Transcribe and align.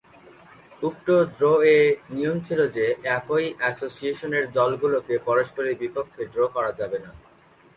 উক্ত 0.81 1.07
ড্র-এ 1.33 1.77
নিয়ম 2.09 2.37
ছিল 2.39 2.59
যে 2.75 2.85
একই 3.17 3.45
এসোসিয়েশনের 3.69 4.45
দলগুলোকে 4.57 5.15
পরস্পরের 5.27 5.75
বিপক্ষে 5.81 6.23
ড্র 6.33 6.41
করা 6.55 6.71
যাবে 6.79 6.97
না। 6.99 7.11